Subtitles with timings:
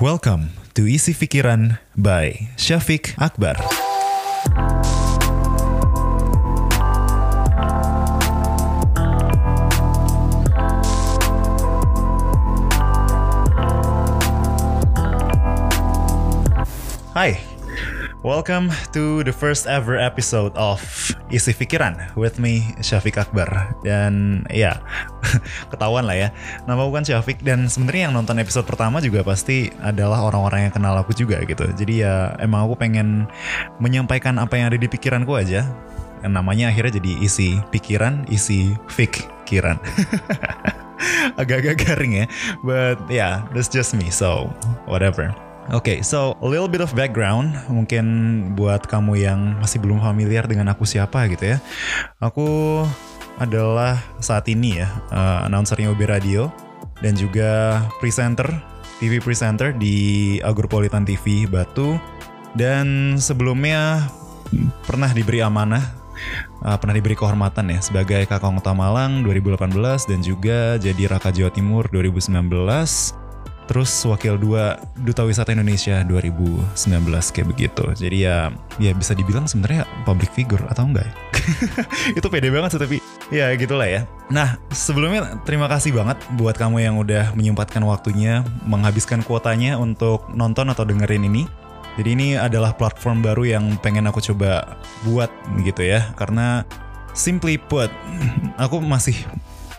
[0.00, 3.60] Welcome to Isi Pikiran by Syafiq Akbar.
[18.30, 20.78] Welcome to the first ever episode of
[21.34, 23.74] Isi Pikiran with me Syafiq Akbar.
[23.82, 24.78] Dan ya
[25.74, 26.28] ketahuan lah ya.
[26.62, 30.74] Nama aku kan Syafiq dan sebenarnya yang nonton episode pertama juga pasti adalah orang-orang yang
[30.78, 31.66] kenal aku juga gitu.
[31.74, 33.26] Jadi ya emang aku pengen
[33.82, 35.66] menyampaikan apa yang ada di pikiranku aja.
[36.22, 39.82] Yang namanya akhirnya jadi isi pikiran isi pikiran
[41.40, 42.26] agak-agak garing ya
[42.60, 44.52] but yeah that's just me so
[44.84, 45.32] whatever
[45.70, 47.54] Oke, okay, so a little bit of background.
[47.70, 48.04] Mungkin
[48.58, 51.62] buat kamu yang masih belum familiar dengan aku siapa gitu ya.
[52.18, 52.82] Aku
[53.38, 56.50] adalah saat ini ya uh, announcernya UB Radio
[56.98, 58.50] dan juga presenter
[58.98, 61.94] TV presenter di Agropolitan TV Batu.
[62.58, 64.10] Dan sebelumnya
[64.82, 65.86] pernah diberi amanah
[66.66, 69.70] uh, pernah diberi kehormatan ya sebagai Kakang Kota Malang 2018
[70.10, 73.19] dan juga jadi Raka Jawa Timur 2019
[73.70, 76.74] terus wakil dua duta wisata Indonesia 2019
[77.30, 77.86] kayak begitu.
[77.94, 78.50] Jadi ya
[78.82, 81.14] ya bisa dibilang sebenarnya public figure atau enggak ya?
[82.18, 82.96] itu pede banget sih tapi
[83.30, 84.10] ya gitulah ya.
[84.26, 90.66] Nah sebelumnya terima kasih banget buat kamu yang udah menyempatkan waktunya menghabiskan kuotanya untuk nonton
[90.74, 91.46] atau dengerin ini.
[91.94, 95.30] Jadi ini adalah platform baru yang pengen aku coba buat
[95.62, 96.10] gitu ya.
[96.18, 96.66] Karena
[97.14, 97.86] simply put
[98.66, 99.14] aku masih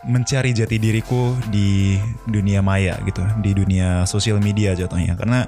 [0.07, 5.13] mencari jati diriku di dunia maya gitu, di dunia sosial media jatuhnya.
[5.13, 5.45] Karena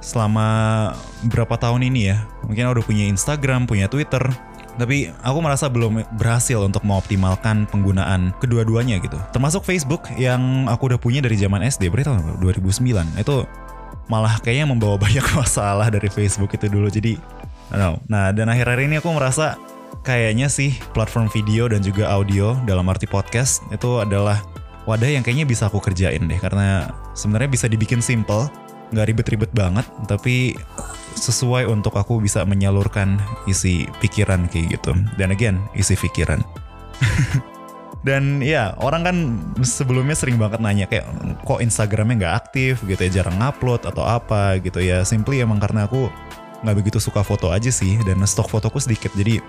[0.00, 0.48] selama
[1.26, 4.22] berapa tahun ini ya, mungkin udah punya Instagram, punya Twitter,
[4.78, 9.18] tapi aku merasa belum berhasil untuk mengoptimalkan penggunaan kedua-duanya gitu.
[9.34, 13.20] Termasuk Facebook yang aku udah punya dari zaman SD, berarti tahun 2009.
[13.20, 13.44] Itu
[14.08, 16.88] malah kayaknya membawa banyak masalah dari Facebook itu dulu.
[16.88, 17.18] Jadi,
[17.70, 17.96] I don't know.
[18.08, 19.60] Nah, dan akhir-akhir ini aku merasa
[20.00, 24.40] kayaknya sih platform video dan juga audio dalam arti podcast itu adalah
[24.88, 26.40] wadah yang kayaknya bisa aku kerjain deh.
[26.40, 28.48] Karena sebenarnya bisa dibikin simple
[28.90, 30.58] nggak ribet-ribet banget tapi
[31.14, 34.96] sesuai untuk aku bisa menyalurkan isi pikiran kayak gitu.
[35.20, 36.40] Dan again isi pikiran.
[38.00, 39.16] Dan ya orang kan
[39.60, 41.04] sebelumnya sering banget nanya kayak
[41.44, 42.80] kok Instagramnya nggak aktif?
[42.88, 44.56] gitu ya jarang upload atau apa?
[44.64, 45.04] gitu ya.
[45.04, 46.08] Simply emang karena aku
[46.64, 49.12] nggak begitu suka foto aja sih dan stok fotoku sedikit.
[49.12, 49.44] Jadi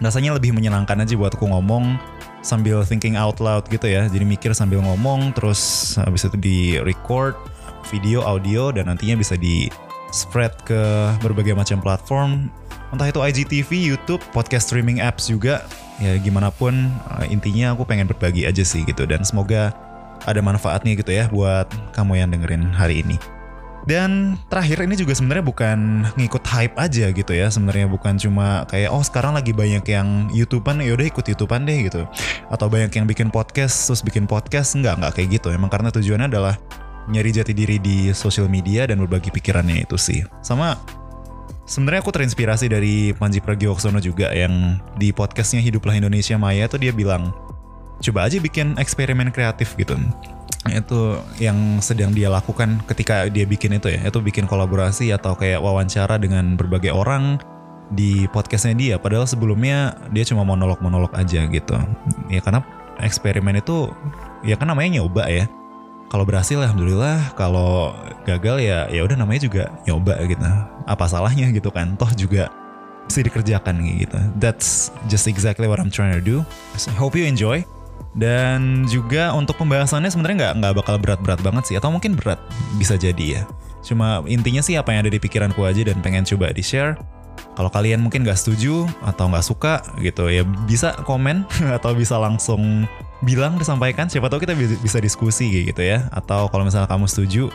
[0.00, 2.00] rasanya lebih menyenangkan aja buat aku ngomong
[2.40, 4.08] sambil thinking out loud gitu ya.
[4.08, 7.36] Jadi mikir sambil ngomong terus habis itu di record
[7.88, 9.68] video, audio dan nantinya bisa di
[10.10, 10.80] spread ke
[11.20, 12.50] berbagai macam platform.
[12.90, 15.62] Entah itu IGTV, YouTube, podcast streaming apps juga.
[16.02, 16.90] Ya gimana pun
[17.20, 19.70] eh, intinya aku pengen berbagi aja sih gitu dan semoga
[20.24, 23.39] ada manfaatnya gitu ya buat kamu yang dengerin hari ini.
[23.88, 25.78] Dan terakhir ini juga sebenarnya bukan
[26.16, 27.48] ngikut hype aja gitu ya.
[27.48, 31.88] Sebenarnya bukan cuma kayak oh sekarang lagi banyak yang YouTubean ya udah ikut YouTubean deh
[31.88, 32.04] gitu.
[32.52, 35.48] Atau banyak yang bikin podcast terus bikin podcast enggak enggak kayak gitu.
[35.54, 36.54] Emang karena tujuannya adalah
[37.08, 40.20] nyari jati diri di sosial media dan berbagi pikirannya itu sih.
[40.44, 40.76] Sama
[41.64, 46.92] sebenarnya aku terinspirasi dari Panji Pragiwaksono juga yang di podcastnya Hiduplah Indonesia Maya tuh dia
[46.92, 47.32] bilang
[48.00, 49.94] coba aja bikin eksperimen kreatif gitu
[50.72, 54.00] itu yang sedang dia lakukan ketika dia bikin itu ya.
[54.06, 57.38] Itu bikin kolaborasi atau kayak wawancara dengan berbagai orang
[57.90, 58.94] di podcastnya dia.
[58.96, 61.76] Padahal sebelumnya dia cuma monolog-monolog aja gitu.
[62.30, 62.62] Ya karena
[63.02, 63.90] eksperimen itu
[64.46, 65.50] ya kan namanya nyoba ya.
[66.10, 67.34] Kalau berhasil alhamdulillah.
[67.38, 67.94] Kalau
[68.26, 70.42] gagal ya ya udah namanya juga nyoba gitu.
[70.86, 71.94] Apa salahnya gitu kan?
[71.98, 72.50] Toh juga
[73.10, 74.18] bisa dikerjakan gitu.
[74.38, 76.46] That's just exactly what I'm trying to do.
[76.78, 77.66] So, hope you enjoy
[78.18, 82.42] dan juga untuk pembahasannya sebenarnya nggak nggak bakal berat-berat banget sih atau mungkin berat
[82.74, 83.42] bisa jadi ya.
[83.86, 86.98] Cuma intinya sih apa yang ada di pikiranku aja dan pengen coba di share.
[87.54, 92.84] Kalau kalian mungkin nggak setuju atau nggak suka gitu ya bisa komen atau bisa langsung
[93.22, 94.10] bilang disampaikan.
[94.10, 96.10] Siapa tahu kita bisa diskusi gitu ya.
[96.10, 97.48] Atau kalau misalnya kamu setuju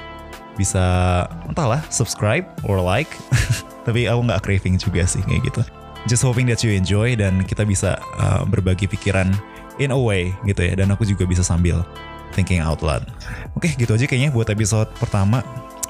[0.56, 3.12] bisa entahlah subscribe or like.
[3.86, 5.62] Tapi aku nggak craving juga sih kayak gitu.
[6.06, 9.34] Just hoping that you enjoy dan kita bisa uh, berbagi pikiran
[9.82, 11.84] in a way gitu ya dan aku juga bisa sambil
[12.36, 13.08] thinking out loud.
[13.56, 15.40] Oke, gitu aja kayaknya buat episode pertama.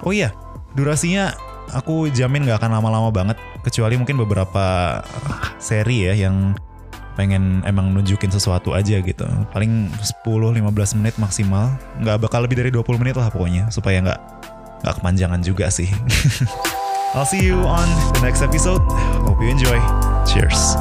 [0.06, 0.30] Oh iya,
[0.78, 1.34] durasinya
[1.74, 5.02] aku jamin gak akan lama-lama banget kecuali mungkin beberapa
[5.58, 6.54] seri ya yang
[7.16, 9.26] pengen emang nunjukin sesuatu aja gitu.
[9.50, 9.90] Paling
[10.28, 11.74] 10-15 menit maksimal.
[12.04, 14.20] Nggak bakal lebih dari 20 menit lah pokoknya supaya nggak
[14.84, 15.88] nggak kepanjangan juga sih.
[17.16, 17.88] I'll see you on
[18.20, 18.84] the next episode.
[19.24, 19.80] Hope you enjoy.
[20.28, 20.76] Cheers.